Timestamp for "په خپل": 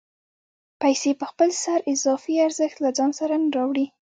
1.19-1.49